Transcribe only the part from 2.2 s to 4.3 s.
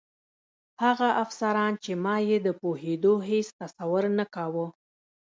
یې د پوهېدو هېڅ تصور نه